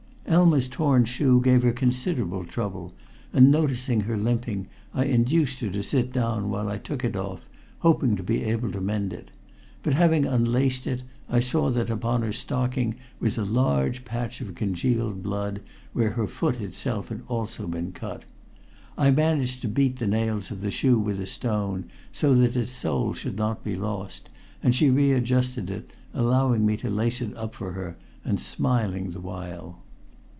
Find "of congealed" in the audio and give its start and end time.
14.39-15.21